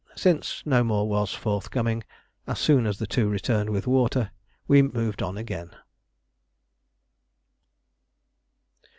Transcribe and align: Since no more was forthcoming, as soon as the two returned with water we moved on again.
Since 0.15 0.63
no 0.65 0.83
more 0.83 1.07
was 1.07 1.31
forthcoming, 1.31 2.03
as 2.47 2.57
soon 2.57 2.87
as 2.87 2.97
the 2.97 3.05
two 3.05 3.29
returned 3.29 3.69
with 3.69 3.85
water 3.85 4.31
we 4.67 4.81
moved 4.81 5.21
on 5.21 5.37
again. 5.37 5.75